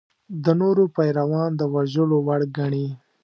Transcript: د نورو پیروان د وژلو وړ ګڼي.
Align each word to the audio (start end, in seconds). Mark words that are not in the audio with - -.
د 0.43 0.45
نورو 0.61 0.83
پیروان 0.95 1.49
د 1.55 1.61
وژلو 1.73 2.17
وړ 2.27 2.41
ګڼي. 2.57 2.87